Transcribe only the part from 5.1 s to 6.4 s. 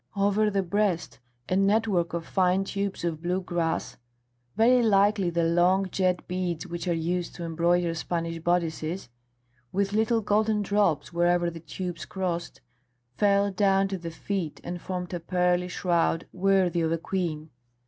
the long jet